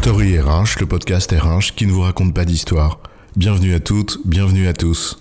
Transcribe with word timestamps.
Story 0.00 0.38
RH, 0.38 0.78
le 0.78 0.86
podcast 0.86 1.32
RH 1.32 1.74
qui 1.74 1.84
ne 1.84 1.90
vous 1.90 2.02
raconte 2.02 2.32
pas 2.32 2.44
d'histoire. 2.44 3.00
Bienvenue 3.36 3.74
à 3.74 3.80
toutes, 3.80 4.20
bienvenue 4.24 4.68
à 4.68 4.72
tous. 4.72 5.20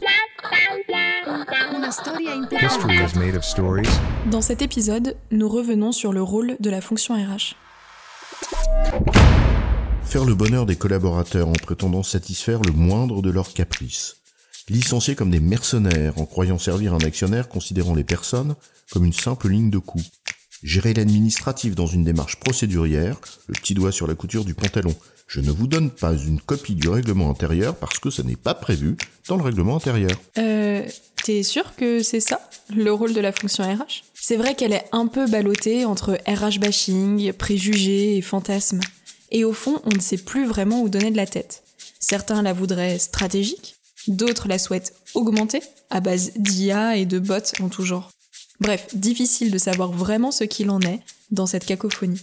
Dans 4.32 4.42
cet 4.42 4.62
épisode, 4.62 5.18
nous 5.32 5.50
revenons 5.50 5.92
sur 5.92 6.14
le 6.14 6.22
rôle 6.22 6.58
de 6.60 6.70
la 6.70 6.82
fonction 6.82 7.16
RH. 7.16 7.56
Faire 10.04 10.26
le 10.26 10.36
bonheur 10.36 10.68
des 10.68 10.76
collaborateurs 10.76 11.48
en 11.48 11.54
prétendant 11.54 12.04
satisfaire 12.04 12.62
le 12.62 12.72
moindre 12.72 13.24
de 13.24 13.32
leurs 13.32 13.54
caprices. 13.54 14.18
Licencier 14.70 15.16
comme 15.16 15.32
des 15.32 15.40
mercenaires 15.40 16.14
en 16.20 16.26
croyant 16.26 16.60
servir 16.60 16.94
un 16.94 17.00
actionnaire 17.00 17.50
considérant 17.50 17.96
les 17.96 18.04
personnes 18.04 18.56
comme 18.92 19.06
une 19.06 19.14
simple 19.14 19.50
ligne 19.50 19.72
de 19.72 19.80
coût. 19.80 20.04
Gérer 20.64 20.94
l'administratif 20.94 21.76
dans 21.76 21.86
une 21.86 22.04
démarche 22.04 22.38
procédurière, 22.38 23.20
le 23.48 23.54
petit 23.54 23.76
doigt 23.76 23.92
sur 23.92 24.08
la 24.08 24.16
couture 24.16 24.44
du 24.44 24.56
pantalon. 24.56 24.96
Je 25.28 25.40
ne 25.42 25.52
vous 25.52 25.68
donne 25.68 25.92
pas 25.92 26.14
une 26.14 26.40
copie 26.40 26.74
du 26.74 26.90
règlement 26.90 27.30
intérieur 27.30 27.76
parce 27.76 28.00
que 28.00 28.10
ce 28.10 28.22
n'est 28.22 28.36
pas 28.38 28.56
prévu 28.56 28.96
dans 29.28 29.38
le 29.38 29.44
règlement 29.44 29.76
intérieur. 29.76 30.12
Euh, 30.38 30.84
t'es 31.24 31.44
sûr 31.44 31.76
que 31.76 32.02
c'est 32.02 32.22
ça, 32.22 32.42
le 32.76 32.92
rôle 32.92 33.14
de 33.14 33.20
la 33.22 33.32
fonction 33.32 33.64
RH 33.64 34.04
C'est 34.14 34.38
vrai 34.38 34.56
qu'elle 34.56 34.74
est 34.74 34.86
un 34.94 35.08
peu 35.08 35.28
ballottée 35.28 35.86
entre 35.86 36.18
RH 36.26 36.60
bashing, 36.60 37.34
préjugés 37.34 38.18
et 38.18 38.22
fantasmes. 38.22 38.80
Et 39.32 39.44
au 39.44 39.54
fond, 39.54 39.82
on 39.84 39.94
ne 39.94 40.00
sait 40.00 40.18
plus 40.18 40.48
vraiment 40.48 40.82
où 40.82 40.90
donner 40.90 41.12
de 41.12 41.18
la 41.18 41.28
tête. 41.28 41.64
Certains 42.00 42.42
la 42.42 42.54
voudraient 42.54 42.98
stratégique, 42.98 43.76
d'autres 44.08 44.48
la 44.48 44.58
souhaitent 44.58 44.94
augmenter, 45.14 45.62
à 45.90 46.00
base 46.00 46.32
d'IA 46.38 46.96
et 46.96 47.06
de 47.06 47.20
bots 47.20 47.36
en 47.62 47.68
tout 47.68 47.84
genre. 47.84 48.12
Bref, 48.60 48.88
difficile 48.96 49.52
de 49.52 49.58
savoir 49.58 49.92
vraiment 49.92 50.32
ce 50.32 50.44
qu'il 50.44 50.70
en 50.70 50.82
est 50.82 51.02
dans 51.32 51.46
cette 51.46 51.66
cacophonie. 51.66 52.22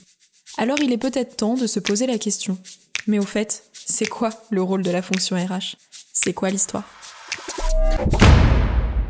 Alors 0.58 0.78
il 0.82 0.92
est 0.92 0.98
peut-être 0.98 1.36
temps 1.36 1.54
de 1.54 1.66
se 1.66 1.80
poser 1.80 2.06
la 2.06 2.18
question. 2.18 2.58
Mais 3.06 3.18
au 3.18 3.22
fait, 3.22 3.64
c'est 3.72 4.06
quoi 4.06 4.30
le 4.50 4.62
rôle 4.62 4.82
de 4.82 4.90
la 4.90 5.02
fonction 5.02 5.36
RH 5.36 5.76
C'est 6.12 6.32
quoi 6.32 6.50
l'histoire? 6.50 6.84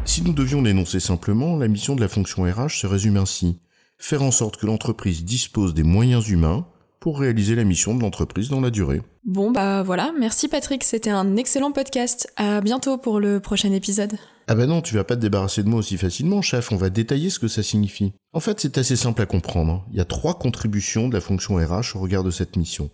Si 0.04 0.22
nous 0.22 0.32
devions 0.32 0.62
l'énoncer 0.62 1.00
simplement, 1.00 1.56
la 1.56 1.68
mission 1.68 1.96
de 1.96 2.00
la 2.00 2.08
fonction 2.08 2.42
RH 2.42 2.80
se 2.80 2.86
résume 2.86 3.16
ainsi. 3.16 3.58
Faire 3.98 4.22
en 4.22 4.30
sorte 4.30 4.58
que 4.58 4.66
l'entreprise 4.66 5.24
dispose 5.24 5.74
des 5.74 5.82
moyens 5.82 6.28
humains 6.28 6.66
pour 7.00 7.18
réaliser 7.18 7.54
la 7.54 7.64
mission 7.64 7.94
de 7.94 8.02
l'entreprise 8.02 8.48
dans 8.48 8.60
la 8.60 8.70
durée. 8.70 9.02
Bon 9.24 9.50
bah 9.50 9.82
voilà, 9.82 10.12
merci 10.18 10.48
Patrick, 10.48 10.84
c'était 10.84 11.10
un 11.10 11.36
excellent 11.36 11.72
podcast. 11.72 12.32
À 12.36 12.60
bientôt 12.60 12.98
pour 12.98 13.20
le 13.20 13.40
prochain 13.40 13.72
épisode. 13.72 14.18
Ah 14.46 14.54
bah 14.54 14.66
non, 14.66 14.82
tu 14.82 14.94
vas 14.94 15.04
pas 15.04 15.16
te 15.16 15.20
débarrasser 15.20 15.62
de 15.62 15.68
moi 15.68 15.78
aussi 15.78 15.96
facilement, 15.96 16.42
chef, 16.42 16.70
on 16.70 16.76
va 16.76 16.90
détailler 16.90 17.30
ce 17.30 17.38
que 17.38 17.48
ça 17.48 17.62
signifie. 17.62 18.12
En 18.32 18.40
fait, 18.40 18.60
c'est 18.60 18.76
assez 18.76 18.96
simple 18.96 19.22
à 19.22 19.26
comprendre. 19.26 19.86
Il 19.90 19.96
y 19.96 20.00
a 20.00 20.04
trois 20.04 20.38
contributions 20.38 21.08
de 21.08 21.14
la 21.14 21.20
fonction 21.20 21.56
RH 21.56 21.96
au 21.96 22.00
regard 22.00 22.24
de 22.24 22.30
cette 22.30 22.56
mission. 22.56 22.90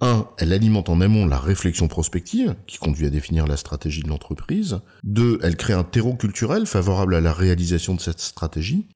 1. 0.00 0.26
Elle 0.38 0.52
alimente 0.52 0.88
en 0.88 1.00
amont 1.00 1.26
la 1.26 1.38
réflexion 1.38 1.86
prospective, 1.86 2.56
qui 2.66 2.78
conduit 2.78 3.06
à 3.06 3.10
définir 3.10 3.46
la 3.46 3.56
stratégie 3.56 4.02
de 4.02 4.08
l'entreprise. 4.08 4.80
2. 5.04 5.40
Elle 5.42 5.56
crée 5.56 5.74
un 5.74 5.84
terreau 5.84 6.14
culturel 6.14 6.66
favorable 6.66 7.14
à 7.14 7.20
la 7.20 7.32
réalisation 7.32 7.94
de 7.94 8.00
cette 8.00 8.20
stratégie. 8.20 8.88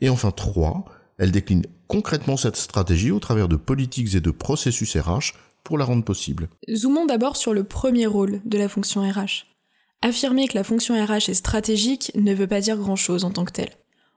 Et 0.00 0.08
enfin 0.08 0.30
3. 0.30 0.84
Elle 1.18 1.32
décline 1.32 1.66
concrètement 1.86 2.36
cette 2.36 2.56
stratégie 2.56 3.10
au 3.10 3.20
travers 3.20 3.48
de 3.48 3.56
politiques 3.56 4.14
et 4.14 4.20
de 4.20 4.30
processus 4.30 4.96
RH 4.96 5.34
pour 5.62 5.78
la 5.78 5.84
rendre 5.84 6.04
possible. 6.04 6.48
Zoomons 6.74 7.06
d'abord 7.06 7.36
sur 7.36 7.54
le 7.54 7.64
premier 7.64 8.06
rôle 8.06 8.40
de 8.44 8.58
la 8.58 8.68
fonction 8.68 9.02
RH. 9.02 9.51
Affirmer 10.04 10.48
que 10.48 10.56
la 10.56 10.64
fonction 10.64 10.94
RH 10.94 11.30
est 11.30 11.34
stratégique 11.34 12.10
ne 12.16 12.34
veut 12.34 12.48
pas 12.48 12.60
dire 12.60 12.76
grand-chose 12.76 13.24
en 13.24 13.30
tant 13.30 13.44
que 13.44 13.52
telle. 13.52 13.70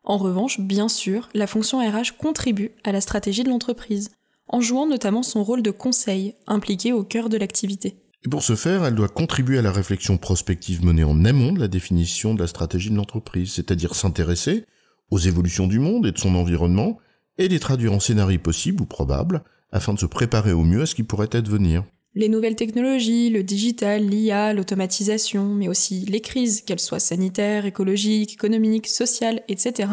En 0.04 0.18
revanche, 0.18 0.60
bien 0.60 0.90
sûr, 0.90 1.30
la 1.36 1.46
fonction 1.46 1.78
RH 1.78 2.18
contribue 2.18 2.72
à 2.84 2.92
la 2.92 3.02
stratégie 3.02 3.44
de 3.44 3.50
l'entreprise, 3.50 4.10
en 4.48 4.62
jouant 4.62 4.88
notamment 4.88 5.22
son 5.22 5.44
rôle 5.44 5.62
de 5.62 5.70
conseil, 5.70 6.34
impliqué 6.48 6.92
au 6.92 7.04
cœur 7.04 7.30
de 7.30 7.38
l'activité. 7.38 7.98
Et 8.26 8.30
pour 8.30 8.42
ce 8.42 8.56
faire, 8.56 8.84
elle 8.84 8.96
doit 8.96 9.10
contribuer 9.10 9.60
à 9.60 9.62
la 9.62 9.72
réflexion 9.72 10.18
prospective 10.18 10.84
menée 10.84 11.04
en 11.04 11.24
amont 11.24 11.54
de 11.54 11.60
la 11.60 11.68
définition 11.68 12.34
de 12.34 12.42
la 12.42 12.48
stratégie 12.48 12.90
de 12.90 12.96
l'entreprise, 12.96 13.54
c'est-à-dire 13.54 13.94
s'intéresser 13.94 14.66
aux 15.12 15.20
évolutions 15.20 15.68
du 15.68 15.78
monde 15.78 16.08
et 16.08 16.12
de 16.12 16.18
son 16.18 16.34
environnement, 16.34 16.98
et 17.38 17.48
les 17.48 17.60
traduire 17.60 17.94
en 17.94 18.00
scénarios 18.00 18.40
possibles 18.40 18.82
ou 18.82 18.88
probables, 18.88 19.44
afin 19.72 19.94
de 19.94 20.00
se 20.00 20.08
préparer 20.08 20.52
au 20.52 20.64
mieux 20.64 20.82
à 20.82 20.86
ce 20.88 20.96
qui 20.96 21.04
pourrait 21.04 21.36
advenir. 21.36 21.84
Les 22.18 22.30
nouvelles 22.30 22.56
technologies, 22.56 23.30
le 23.30 23.44
digital, 23.44 24.08
l'IA, 24.08 24.54
l'automatisation, 24.54 25.46
mais 25.46 25.68
aussi 25.68 26.06
les 26.06 26.22
crises, 26.22 26.62
qu'elles 26.62 26.80
soient 26.80 27.00
sanitaires, 27.00 27.66
écologiques, 27.66 28.34
économiques, 28.34 28.88
sociales, 28.88 29.44
etc. 29.50 29.90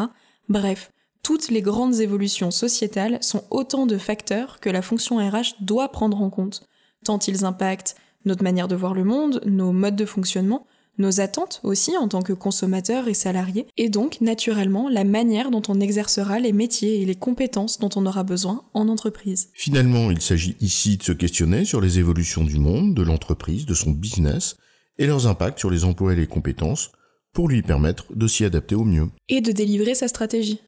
Bref, 0.49 0.93
toutes 1.25 1.50
les 1.50 1.62
grandes 1.62 2.00
évolutions 2.00 2.53
sociétales 2.53 3.19
sont 3.22 3.43
autant 3.50 3.87
de 3.87 3.99
facteurs 3.99 4.61
que 4.61 4.71
la 4.71 4.82
fonction 4.82 5.16
RH 5.16 5.56
doit 5.61 5.91
prendre 5.91 6.21
en 6.21 6.31
compte, 6.31 6.69
tant 7.05 7.19
ils 7.19 7.44
impactent 7.44 7.97
notre 8.25 8.44
manière 8.44 8.69
de 8.69 8.77
voir 8.77 8.94
le 8.94 9.03
monde, 9.03 9.41
nos 9.44 9.72
modes 9.72 9.97
de 9.97 10.05
fonctionnement, 10.05 10.66
nos 10.98 11.20
attentes 11.20 11.60
aussi 11.62 11.97
en 11.97 12.08
tant 12.08 12.22
que 12.22 12.32
consommateurs 12.32 13.08
et 13.08 13.14
salariés, 13.14 13.66
et 13.76 13.88
donc 13.88 14.20
naturellement 14.20 14.88
la 14.88 15.04
manière 15.04 15.50
dont 15.50 15.62
on 15.69 15.80
exercera 15.80 16.38
les 16.38 16.53
métiers 16.53 17.00
et 17.00 17.04
les 17.04 17.14
compétences 17.14 17.78
dont 17.78 17.91
on 17.97 18.06
aura 18.06 18.22
besoin 18.22 18.64
en 18.75 18.88
entreprise. 18.88 19.50
Finalement, 19.54 20.10
il 20.10 20.20
s'agit 20.20 20.56
ici 20.60 20.97
de 20.97 21.02
se 21.02 21.12
questionner 21.12 21.64
sur 21.64 21.81
les 21.81 21.98
évolutions 21.98 22.44
du 22.44 22.58
monde, 22.58 22.94
de 22.94 23.02
l'entreprise, 23.02 23.66
de 23.66 23.75
son 23.75 23.91
business, 23.91 24.56
et 24.98 25.06
leurs 25.06 25.26
impacts 25.26 25.58
sur 25.58 25.70
les 25.70 25.84
emplois 25.84 26.12
et 26.12 26.16
les 26.16 26.26
compétences, 26.26 26.92
pour 27.32 27.48
lui 27.48 27.62
permettre 27.62 28.14
de 28.14 28.26
s'y 28.26 28.44
adapter 28.44 28.75
au 28.75 28.84
mieux. 28.84 29.08
Et 29.28 29.41
de 29.41 29.52
délivrer 29.52 29.94
sa 29.94 30.08
stratégie. 30.08 30.60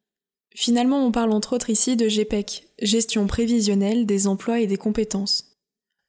Finalement, 0.55 1.05
on 1.05 1.13
parle 1.13 1.33
entre 1.33 1.55
autres 1.55 1.69
ici 1.69 1.97
de 1.97 2.09
GPEC, 2.09 2.69
gestion 2.81 3.27
prévisionnelle 3.27 4.07
des 4.07 4.27
emplois 4.27 4.61
et 4.61 4.67
des 4.67 4.77
compétences, 4.77 5.57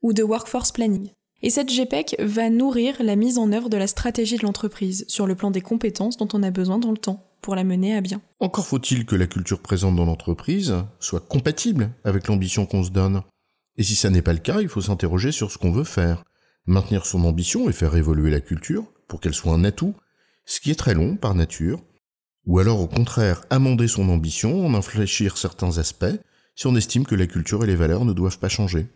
ou 0.01 0.13
de 0.13 0.23
workforce 0.23 0.71
planning. 0.71 1.09
Et 1.41 1.49
cette 1.49 1.69
GPEC 1.69 2.15
va 2.19 2.49
nourrir 2.49 2.95
la 3.01 3.15
mise 3.15 3.37
en 3.37 3.51
œuvre 3.51 3.69
de 3.69 3.77
la 3.77 3.87
stratégie 3.87 4.37
de 4.37 4.43
l'entreprise 4.43 5.05
sur 5.07 5.27
le 5.27 5.35
plan 5.35 5.51
des 5.51 5.61
compétences 5.61 6.17
dont 6.17 6.29
on 6.33 6.43
a 6.43 6.51
besoin 6.51 6.79
dans 6.79 6.91
le 6.91 6.97
temps 6.97 7.29
pour 7.41 7.55
la 7.55 7.63
mener 7.63 7.95
à 7.95 8.01
bien. 8.01 8.21
Encore 8.39 8.65
faut-il 8.65 9.05
que 9.05 9.15
la 9.15 9.27
culture 9.27 9.61
présente 9.61 9.95
dans 9.95 10.05
l'entreprise 10.05 10.75
soit 10.99 11.19
compatible 11.19 11.91
avec 12.03 12.27
l'ambition 12.27 12.65
qu'on 12.65 12.83
se 12.83 12.89
donne. 12.89 13.21
Et 13.77 13.83
si 13.83 13.95
ça 13.95 14.09
n'est 14.09 14.21
pas 14.21 14.33
le 14.33 14.39
cas, 14.39 14.61
il 14.61 14.69
faut 14.69 14.81
s'interroger 14.81 15.31
sur 15.31 15.51
ce 15.51 15.57
qu'on 15.57 15.71
veut 15.71 15.83
faire. 15.83 16.23
Maintenir 16.65 17.05
son 17.05 17.23
ambition 17.25 17.69
et 17.69 17.73
faire 17.73 17.95
évoluer 17.95 18.31
la 18.31 18.41
culture 18.41 18.85
pour 19.07 19.19
qu'elle 19.19 19.35
soit 19.35 19.53
un 19.53 19.63
atout, 19.63 19.93
ce 20.45 20.59
qui 20.59 20.71
est 20.71 20.79
très 20.79 20.95
long 20.95 21.17
par 21.17 21.35
nature. 21.35 21.83
Ou 22.47 22.59
alors 22.59 22.79
au 22.79 22.87
contraire, 22.87 23.43
amender 23.49 23.87
son 23.87 24.09
ambition, 24.09 24.65
en 24.65 24.73
infléchir 24.73 25.37
certains 25.37 25.77
aspects, 25.77 26.05
si 26.55 26.67
on 26.67 26.75
estime 26.75 27.05
que 27.05 27.15
la 27.15 27.27
culture 27.27 27.63
et 27.63 27.67
les 27.67 27.75
valeurs 27.75 28.05
ne 28.05 28.13
doivent 28.13 28.39
pas 28.39 28.49
changer. 28.49 28.87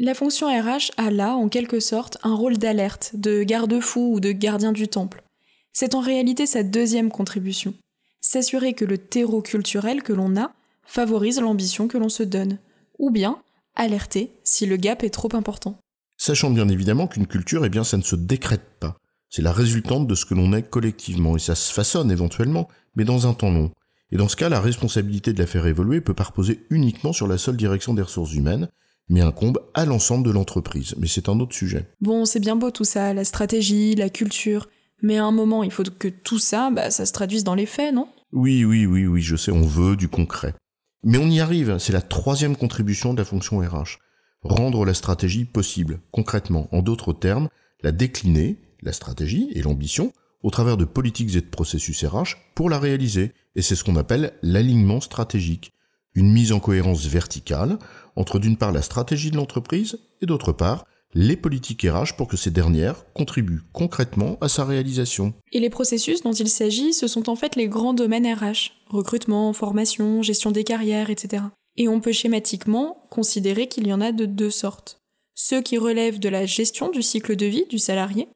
La 0.00 0.14
fonction 0.14 0.46
RH 0.46 0.92
a 0.96 1.10
là, 1.10 1.34
en 1.34 1.48
quelque 1.48 1.80
sorte, 1.80 2.18
un 2.22 2.32
rôle 2.32 2.56
d'alerte, 2.56 3.10
de 3.14 3.42
garde-fou 3.42 4.14
ou 4.14 4.20
de 4.20 4.30
gardien 4.30 4.70
du 4.70 4.86
temple. 4.86 5.24
C'est 5.72 5.96
en 5.96 6.00
réalité 6.00 6.46
sa 6.46 6.62
deuxième 6.62 7.10
contribution. 7.10 7.74
S'assurer 8.20 8.74
que 8.74 8.84
le 8.84 8.98
terreau 8.98 9.42
culturel 9.42 10.04
que 10.04 10.12
l'on 10.12 10.36
a 10.36 10.52
favorise 10.84 11.40
l'ambition 11.40 11.88
que 11.88 11.98
l'on 11.98 12.08
se 12.08 12.22
donne, 12.22 12.58
ou 13.00 13.10
bien 13.10 13.42
alerter 13.74 14.30
si 14.44 14.66
le 14.66 14.76
gap 14.76 15.02
est 15.02 15.10
trop 15.10 15.34
important. 15.34 15.80
Sachant 16.16 16.50
bien 16.50 16.68
évidemment 16.68 17.08
qu'une 17.08 17.26
culture, 17.26 17.64
eh 17.64 17.68
bien, 17.68 17.82
ça 17.82 17.96
ne 17.96 18.02
se 18.02 18.14
décrète 18.14 18.78
pas. 18.78 18.98
C'est 19.30 19.42
la 19.42 19.52
résultante 19.52 20.06
de 20.06 20.14
ce 20.14 20.26
que 20.26 20.34
l'on 20.34 20.52
est 20.52 20.70
collectivement, 20.70 21.34
et 21.34 21.40
ça 21.40 21.56
se 21.56 21.72
façonne 21.72 22.12
éventuellement, 22.12 22.68
mais 22.94 23.04
dans 23.04 23.26
un 23.26 23.34
temps 23.34 23.50
long. 23.50 23.72
Et 24.12 24.16
dans 24.16 24.28
ce 24.28 24.36
cas, 24.36 24.48
la 24.48 24.60
responsabilité 24.60 25.32
de 25.32 25.40
la 25.40 25.48
faire 25.48 25.66
évoluer 25.66 26.00
peut 26.00 26.14
pas 26.14 26.22
reposer 26.22 26.64
uniquement 26.70 27.12
sur 27.12 27.26
la 27.26 27.36
seule 27.36 27.56
direction 27.56 27.94
des 27.94 28.02
ressources 28.02 28.34
humaines, 28.34 28.68
mais 29.08 29.20
incombe 29.20 29.60
à 29.74 29.84
l'ensemble 29.84 30.26
de 30.26 30.30
l'entreprise. 30.30 30.94
Mais 30.98 31.06
c'est 31.06 31.28
un 31.28 31.40
autre 31.40 31.54
sujet. 31.54 31.88
Bon, 32.00 32.24
c'est 32.24 32.40
bien 32.40 32.56
beau 32.56 32.70
tout 32.70 32.84
ça, 32.84 33.14
la 33.14 33.24
stratégie, 33.24 33.94
la 33.94 34.10
culture, 34.10 34.68
mais 35.02 35.18
à 35.18 35.24
un 35.24 35.32
moment, 35.32 35.62
il 35.62 35.70
faut 35.70 35.84
que 35.84 36.08
tout 36.08 36.38
ça, 36.38 36.70
bah, 36.70 36.90
ça 36.90 37.06
se 37.06 37.12
traduise 37.12 37.44
dans 37.44 37.54
les 37.54 37.66
faits, 37.66 37.94
non? 37.94 38.08
Oui, 38.32 38.64
oui, 38.64 38.86
oui, 38.86 39.06
oui, 39.06 39.22
je 39.22 39.36
sais, 39.36 39.52
on 39.52 39.62
veut 39.62 39.96
du 39.96 40.08
concret. 40.08 40.54
Mais 41.04 41.18
on 41.18 41.28
y 41.28 41.40
arrive, 41.40 41.78
c'est 41.78 41.92
la 41.92 42.02
troisième 42.02 42.56
contribution 42.56 43.14
de 43.14 43.18
la 43.18 43.24
fonction 43.24 43.58
RH. 43.58 43.98
Rendre 44.42 44.84
la 44.84 44.94
stratégie 44.94 45.44
possible, 45.44 46.00
concrètement. 46.10 46.68
En 46.72 46.82
d'autres 46.82 47.12
termes, 47.12 47.48
la 47.82 47.92
décliner, 47.92 48.58
la 48.82 48.92
stratégie 48.92 49.50
et 49.54 49.62
l'ambition, 49.62 50.12
au 50.42 50.50
travers 50.50 50.76
de 50.76 50.84
politiques 50.84 51.34
et 51.34 51.40
de 51.40 51.46
processus 51.46 52.04
RH 52.04 52.36
pour 52.54 52.70
la 52.70 52.78
réaliser. 52.78 53.32
Et 53.54 53.62
c'est 53.62 53.76
ce 53.76 53.84
qu'on 53.84 53.96
appelle 53.96 54.32
l'alignement 54.42 55.00
stratégique. 55.00 55.72
Une 56.18 56.32
mise 56.32 56.50
en 56.50 56.58
cohérence 56.58 57.06
verticale 57.06 57.78
entre 58.16 58.40
d'une 58.40 58.56
part 58.56 58.72
la 58.72 58.82
stratégie 58.82 59.30
de 59.30 59.36
l'entreprise 59.36 60.00
et 60.20 60.26
d'autre 60.26 60.50
part 60.50 60.84
les 61.14 61.36
politiques 61.36 61.86
RH 61.88 62.16
pour 62.16 62.26
que 62.26 62.36
ces 62.36 62.50
dernières 62.50 63.04
contribuent 63.12 63.62
concrètement 63.72 64.36
à 64.40 64.48
sa 64.48 64.64
réalisation. 64.64 65.32
Et 65.52 65.60
les 65.60 65.70
processus 65.70 66.22
dont 66.22 66.32
il 66.32 66.48
s'agit, 66.48 66.92
ce 66.92 67.06
sont 67.06 67.28
en 67.28 67.36
fait 67.36 67.54
les 67.54 67.68
grands 67.68 67.94
domaines 67.94 68.26
RH, 68.26 68.72
recrutement, 68.88 69.52
formation, 69.52 70.20
gestion 70.22 70.50
des 70.50 70.64
carrières, 70.64 71.08
etc. 71.08 71.44
Et 71.76 71.86
on 71.86 72.00
peut 72.00 72.10
schématiquement 72.10 73.06
considérer 73.10 73.68
qu'il 73.68 73.86
y 73.86 73.92
en 73.92 74.00
a 74.00 74.10
de 74.10 74.26
deux 74.26 74.50
sortes. 74.50 74.98
Ceux 75.36 75.62
qui 75.62 75.78
relèvent 75.78 76.18
de 76.18 76.28
la 76.28 76.46
gestion 76.46 76.90
du 76.90 77.00
cycle 77.00 77.36
de 77.36 77.46
vie 77.46 77.66
du 77.70 77.78
salarié 77.78 78.26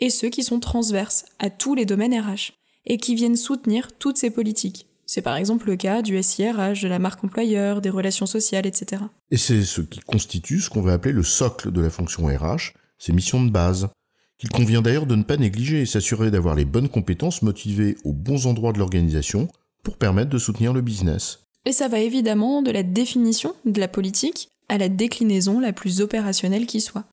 et 0.00 0.10
ceux 0.10 0.28
qui 0.28 0.42
sont 0.42 0.58
transverses 0.58 1.24
à 1.38 1.50
tous 1.50 1.76
les 1.76 1.86
domaines 1.86 2.18
RH 2.18 2.54
et 2.84 2.98
qui 2.98 3.14
viennent 3.14 3.36
soutenir 3.36 3.92
toutes 3.96 4.18
ces 4.18 4.30
politiques, 4.30 4.87
C'est 5.10 5.22
par 5.22 5.36
exemple 5.36 5.68
le 5.68 5.76
cas 5.76 6.02
du 6.02 6.22
SIRH, 6.22 6.82
de 6.82 6.86
la 6.86 6.98
marque 6.98 7.24
employeur, 7.24 7.80
des 7.80 7.88
relations 7.88 8.26
sociales, 8.26 8.66
etc. 8.66 9.02
Et 9.30 9.38
c'est 9.38 9.62
ce 9.62 9.80
qui 9.80 10.00
constitue 10.00 10.60
ce 10.60 10.68
qu'on 10.68 10.82
va 10.82 10.92
appeler 10.92 11.14
le 11.14 11.22
socle 11.22 11.72
de 11.72 11.80
la 11.80 11.88
fonction 11.88 12.26
RH, 12.26 12.74
ses 12.98 13.14
missions 13.14 13.42
de 13.42 13.50
base, 13.50 13.88
qu'il 14.36 14.50
convient 14.50 14.82
d'ailleurs 14.82 15.06
de 15.06 15.16
ne 15.16 15.22
pas 15.22 15.38
négliger 15.38 15.80
et 15.80 15.86
s'assurer 15.86 16.30
d'avoir 16.30 16.54
les 16.54 16.66
bonnes 16.66 16.90
compétences 16.90 17.40
motivées 17.40 17.96
aux 18.04 18.12
bons 18.12 18.46
endroits 18.46 18.74
de 18.74 18.78
l'organisation 18.78 19.48
pour 19.82 19.96
permettre 19.96 20.28
de 20.28 20.36
soutenir 20.36 20.74
le 20.74 20.82
business. 20.82 21.46
Et 21.64 21.72
ça 21.72 21.88
va 21.88 22.00
évidemment 22.00 22.60
de 22.60 22.70
la 22.70 22.82
définition 22.82 23.54
de 23.64 23.80
la 23.80 23.88
politique 23.88 24.50
à 24.68 24.76
la 24.76 24.90
déclinaison 24.90 25.58
la 25.58 25.72
plus 25.72 26.02
opérationnelle 26.02 26.66
qui 26.66 26.82
soit, 26.82 27.04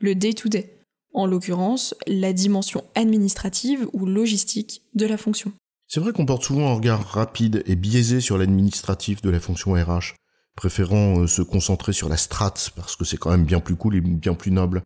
le 0.00 0.14
day-to-day, 0.14 0.78
en 1.12 1.26
l'occurrence 1.26 1.94
la 2.06 2.32
dimension 2.32 2.82
administrative 2.94 3.86
ou 3.92 4.06
logistique 4.06 4.80
de 4.94 5.04
la 5.04 5.18
fonction. 5.18 5.52
C'est 5.94 6.00
vrai 6.00 6.14
qu'on 6.14 6.24
porte 6.24 6.42
souvent 6.42 6.70
un 6.70 6.74
regard 6.74 7.06
rapide 7.06 7.62
et 7.66 7.76
biaisé 7.76 8.22
sur 8.22 8.38
l'administratif 8.38 9.20
de 9.20 9.28
la 9.28 9.40
fonction 9.40 9.74
RH, 9.74 10.14
préférant 10.56 11.18
euh, 11.18 11.26
se 11.26 11.42
concentrer 11.42 11.92
sur 11.92 12.08
la 12.08 12.16
strate 12.16 12.70
parce 12.74 12.96
que 12.96 13.04
c'est 13.04 13.18
quand 13.18 13.30
même 13.30 13.44
bien 13.44 13.60
plus 13.60 13.76
cool 13.76 13.96
et 13.96 14.00
bien 14.00 14.32
plus 14.32 14.52
noble. 14.52 14.84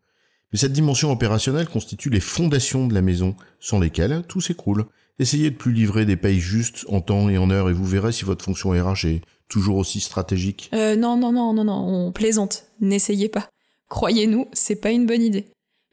Mais 0.53 0.59
cette 0.59 0.73
dimension 0.73 1.13
opérationnelle 1.13 1.69
constitue 1.69 2.11
les 2.11 2.19
fondations 2.19 2.89
de 2.89 2.95
la 2.95 3.03
maison, 3.03 3.37
sans 3.61 3.79
lesquelles 3.79 4.25
tout 4.27 4.41
s'écroule. 4.41 4.87
Essayez 5.21 5.51
de 5.51 5.57
plus 5.57 5.71
livrer 5.71 6.07
des 6.07 6.17
payes 6.17 6.41
justes 6.41 6.85
en 6.89 7.01
temps 7.01 7.29
et 7.29 7.39
en 7.39 7.51
heure 7.51 7.71
et 7.71 7.73
vous 7.73 7.87
verrez 7.87 8.11
si 8.11 8.25
votre 8.25 8.45
fonction 8.45 8.71
RH 8.71 9.07
est 9.07 9.21
toujours 9.47 9.77
aussi 9.77 10.01
stratégique. 10.01 10.71
Euh, 10.75 10.97
non, 10.97 11.17
non, 11.17 11.31
non, 11.31 11.53
non, 11.53 11.63
non, 11.63 11.87
on 11.87 12.11
plaisante. 12.11 12.65
N'essayez 12.81 13.29
pas. 13.29 13.49
Croyez-nous, 13.89 14.49
c'est 14.53 14.81
pas 14.81 14.91
une 14.91 15.07
bonne 15.07 15.23
idée. 15.23 15.47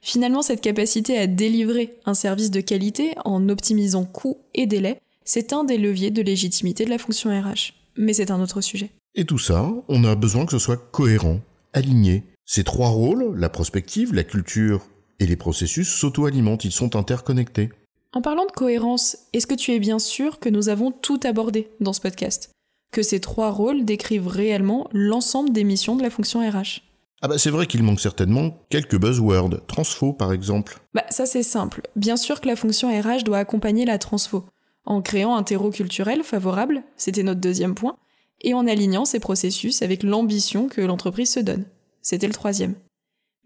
Finalement, 0.05 0.41
cette 0.41 0.59
capacité 0.59 1.17
à 1.17 1.27
délivrer 1.27 1.93
un 2.05 2.13
service 2.13 2.51
de 2.51 2.59
qualité 2.59 3.13
en 3.23 3.47
optimisant 3.47 4.03
coûts 4.03 4.39
et 4.53 4.65
délais, 4.65 4.99
c'est 5.25 5.53
un 5.53 5.63
des 5.63 5.77
leviers 5.77 6.11
de 6.11 6.21
légitimité 6.21 6.85
de 6.85 6.89
la 6.89 6.97
fonction 6.97 7.29
RH. 7.29 7.73
Mais 7.97 8.13
c'est 8.13 8.31
un 8.31 8.41
autre 8.41 8.61
sujet. 8.61 8.91
Et 9.15 9.25
tout 9.25 9.37
ça, 9.37 9.71
on 9.87 10.03
a 10.03 10.15
besoin 10.15 10.45
que 10.45 10.51
ce 10.51 10.59
soit 10.59 10.77
cohérent, 10.91 11.39
aligné. 11.73 12.23
Ces 12.45 12.63
trois 12.63 12.89
rôles, 12.89 13.35
la 13.37 13.49
prospective, 13.49 14.13
la 14.13 14.23
culture 14.23 14.87
et 15.19 15.25
les 15.25 15.35
processus, 15.35 15.89
s'auto-alimentent, 15.89 16.65
ils 16.65 16.71
sont 16.71 16.95
interconnectés. 16.95 17.69
En 18.11 18.21
parlant 18.21 18.45
de 18.45 18.51
cohérence, 18.51 19.17
est-ce 19.33 19.47
que 19.47 19.55
tu 19.55 19.71
es 19.71 19.79
bien 19.79 19.99
sûr 19.99 20.39
que 20.39 20.49
nous 20.49 20.69
avons 20.69 20.91
tout 20.91 21.19
abordé 21.23 21.69
dans 21.79 21.93
ce 21.93 22.01
podcast? 22.01 22.51
Que 22.91 23.01
ces 23.01 23.19
trois 23.19 23.49
rôles 23.49 23.85
décrivent 23.85 24.27
réellement 24.27 24.87
l'ensemble 24.91 25.51
des 25.51 25.63
missions 25.63 25.95
de 25.95 26.03
la 26.03 26.09
fonction 26.09 26.47
RH 26.47 26.81
ah 27.25 27.29
bah 27.29 27.37
c'est 27.37 27.51
vrai 27.51 27.67
qu'il 27.67 27.81
manque 27.83 28.01
certainement 28.01 28.57
quelques 28.69 28.99
buzzwords, 28.99 29.65
transfo 29.65 30.11
par 30.11 30.33
exemple. 30.33 30.81
Bah 30.93 31.05
ça 31.09 31.25
c'est 31.25 31.41
simple. 31.41 31.81
Bien 31.95 32.17
sûr 32.17 32.41
que 32.41 32.47
la 32.47 32.57
fonction 32.57 32.89
RH 32.89 33.23
doit 33.23 33.37
accompagner 33.37 33.85
la 33.85 33.97
transfo, 33.97 34.43
en 34.85 35.01
créant 35.01 35.35
un 35.35 35.43
terreau 35.43 35.69
culturel 35.69 36.23
favorable, 36.23 36.83
c'était 36.97 37.23
notre 37.23 37.41
deuxième 37.41 37.75
point, 37.75 37.97
et 38.41 38.53
en 38.53 38.67
alignant 38.67 39.05
ces 39.05 39.19
processus 39.19 39.81
avec 39.81 40.03
l'ambition 40.03 40.67
que 40.67 40.81
l'entreprise 40.81 41.31
se 41.31 41.39
donne. 41.39 41.65
C'était 42.01 42.27
le 42.27 42.33
troisième. 42.33 42.75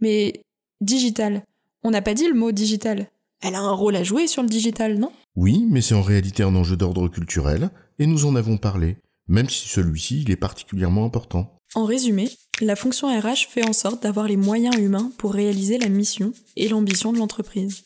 Mais 0.01 0.41
digital, 0.81 1.43
on 1.83 1.91
n'a 1.91 2.01
pas 2.01 2.13
dit 2.13 2.27
le 2.27 2.33
mot 2.33 2.51
digital. 2.51 3.07
Elle 3.41 3.55
a 3.55 3.61
un 3.61 3.71
rôle 3.71 3.95
à 3.95 4.03
jouer 4.03 4.27
sur 4.27 4.41
le 4.41 4.49
digital, 4.49 4.97
non? 4.97 5.11
Oui, 5.35 5.65
mais 5.69 5.81
c'est 5.81 5.93
en 5.93 6.01
réalité 6.01 6.41
un 6.41 6.55
enjeu 6.55 6.75
d'ordre 6.75 7.07
culturel, 7.07 7.69
et 7.99 8.07
nous 8.07 8.25
en 8.25 8.35
avons 8.35 8.57
parlé, 8.57 8.97
même 9.27 9.49
si 9.49 9.67
celui-ci 9.67 10.23
il 10.23 10.31
est 10.31 10.35
particulièrement 10.35 11.05
important. 11.05 11.53
En 11.75 11.85
résumé, 11.85 12.29
la 12.61 12.75
fonction 12.75 13.07
RH 13.07 13.47
fait 13.49 13.67
en 13.67 13.73
sorte 13.73 14.01
d'avoir 14.01 14.27
les 14.27 14.37
moyens 14.37 14.75
humains 14.77 15.11
pour 15.17 15.33
réaliser 15.33 15.77
la 15.77 15.89
mission 15.89 16.33
et 16.55 16.69
l'ambition 16.69 17.13
de 17.13 17.19
l'entreprise. 17.19 17.83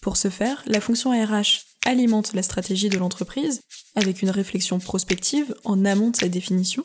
Pour 0.00 0.16
ce 0.16 0.28
faire, 0.28 0.62
la 0.66 0.80
fonction 0.80 1.10
RH 1.10 1.71
alimente 1.84 2.32
la 2.34 2.42
stratégie 2.42 2.88
de 2.88 2.98
l'entreprise 2.98 3.62
avec 3.94 4.22
une 4.22 4.30
réflexion 4.30 4.78
prospective 4.78 5.54
en 5.64 5.84
amont 5.84 6.10
de 6.10 6.16
sa 6.16 6.28
définition. 6.28 6.84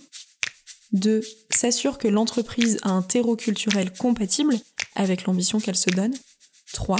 2. 0.94 1.22
S'assure 1.50 1.98
que 1.98 2.08
l'entreprise 2.08 2.80
a 2.84 2.92
un 2.92 3.02
terreau 3.02 3.36
culturel 3.36 3.92
compatible 3.92 4.56
avec 4.96 5.26
l'ambition 5.26 5.60
qu'elle 5.60 5.76
se 5.76 5.90
donne. 5.90 6.16
3. 6.74 6.98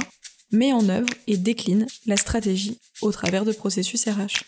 Met 0.52 0.72
en 0.72 0.88
œuvre 0.88 1.08
et 1.26 1.36
décline 1.36 1.86
la 2.06 2.16
stratégie 2.16 2.78
au 3.02 3.12
travers 3.12 3.44
de 3.44 3.52
processus 3.52 4.04
RH. 4.06 4.44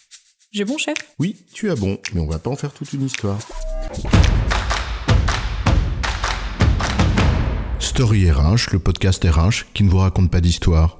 J'ai 0.53 0.65
bon, 0.65 0.79
chef? 0.79 0.97
Oui, 1.19 1.37
tu 1.53 1.71
as 1.71 1.77
bon, 1.77 1.99
mais 2.13 2.21
on 2.21 2.27
va 2.27 2.39
pas 2.39 2.51
en 2.51 2.57
faire 2.57 2.73
toute 2.73 2.93
une 2.93 3.05
histoire. 3.05 3.39
Story 7.79 8.31
RH, 8.31 8.73
le 8.73 8.79
podcast 8.79 9.23
RH 9.25 9.73
qui 9.75 9.85
ne 9.85 9.91
vous 9.91 9.99
raconte 9.99 10.31
pas 10.31 10.41
d'histoire. 10.41 11.00